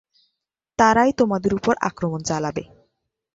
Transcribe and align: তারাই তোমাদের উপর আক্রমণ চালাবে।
তারাই 0.79 1.11
তোমাদের 1.13 1.51
উপর 1.53 1.73
আক্রমণ 1.81 2.21
চালাবে। 2.23 2.63